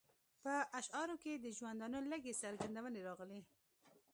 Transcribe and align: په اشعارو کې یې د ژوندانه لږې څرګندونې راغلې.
په 0.43 0.53
اشعارو 0.79 1.15
کې 1.21 1.29
یې 1.33 1.37
د 1.45 1.47
ژوندانه 1.57 1.99
لږې 2.11 2.33
څرګندونې 2.41 2.99
راغلې. 3.07 3.39